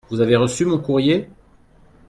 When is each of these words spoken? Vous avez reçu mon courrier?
Vous 0.09 0.19
avez 0.19 0.35
reçu 0.35 0.65
mon 0.65 0.79
courrier? 0.79 1.29